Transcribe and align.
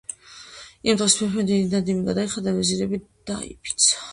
იმ 0.91 0.97
დღეს 1.01 1.17
მეფემ 1.19 1.45
დიდი 1.51 1.69
ნადიმი 1.75 2.07
გადაიხადა 2.09 2.51
და 2.51 2.55
ვეზირები 2.59 3.03
დააფიცა 3.33 4.05